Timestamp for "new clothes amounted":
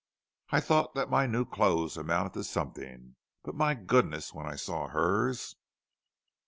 1.27-2.33